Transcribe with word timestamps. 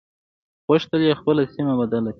غوښتل 0.67 1.01
يې 1.07 1.13
خپله 1.19 1.43
سيمه 1.55 1.73
بدله 1.81 1.99
کړي. 2.07 2.09